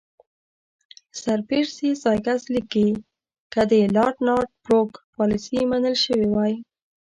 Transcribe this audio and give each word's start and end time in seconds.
سر 1.21 1.39
پرسي 1.49 1.89
سایکس 2.03 2.41
لیکي 2.53 2.89
چې 2.95 3.01
که 3.53 3.61
د 3.71 3.73
لارډ 3.95 4.17
نارت 4.27 4.49
بروک 4.63 4.91
پالیسي 5.15 5.59
منل 5.71 5.95
شوې 6.05 6.27
وای. 6.31 6.53